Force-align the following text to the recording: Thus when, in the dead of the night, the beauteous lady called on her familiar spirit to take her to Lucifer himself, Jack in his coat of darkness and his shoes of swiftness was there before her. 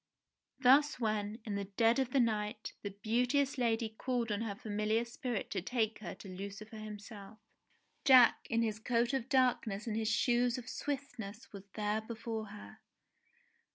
Thus 0.59 0.99
when, 0.99 1.37
in 1.45 1.53
the 1.53 1.65
dead 1.65 1.99
of 1.99 2.09
the 2.09 2.19
night, 2.19 2.73
the 2.81 2.89
beauteous 2.89 3.59
lady 3.59 3.87
called 3.89 4.31
on 4.31 4.41
her 4.41 4.55
familiar 4.55 5.05
spirit 5.05 5.51
to 5.51 5.61
take 5.61 5.99
her 5.99 6.15
to 6.15 6.27
Lucifer 6.27 6.77
himself, 6.77 7.37
Jack 8.03 8.47
in 8.49 8.63
his 8.63 8.79
coat 8.79 9.13
of 9.13 9.29
darkness 9.29 9.85
and 9.85 9.95
his 9.95 10.09
shoes 10.09 10.57
of 10.57 10.67
swiftness 10.67 11.53
was 11.53 11.67
there 11.75 12.01
before 12.01 12.47
her. 12.47 12.79